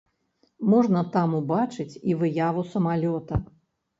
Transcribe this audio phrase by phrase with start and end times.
[0.73, 3.41] Можна там убачыць і выяву самалёта.